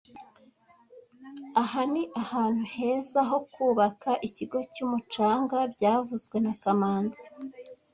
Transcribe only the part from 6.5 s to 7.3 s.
kamanzi